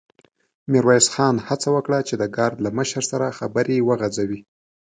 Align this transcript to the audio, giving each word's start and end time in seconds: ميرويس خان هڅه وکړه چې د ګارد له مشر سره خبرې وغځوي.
ميرويس 0.71 1.07
خان 1.13 1.35
هڅه 1.47 1.67
وکړه 1.75 1.99
چې 2.07 2.13
د 2.17 2.23
ګارد 2.35 2.57
له 2.65 2.69
مشر 2.77 3.03
سره 3.11 3.35
خبرې 3.39 3.77
وغځوي. 3.87 4.41